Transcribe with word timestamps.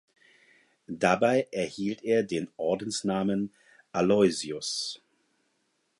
Dabei 0.87 1.47
erhielt 1.51 2.03
er 2.03 2.23
den 2.23 2.49
Ordensnamen 2.57 3.51
"Aloysius". 3.91 4.99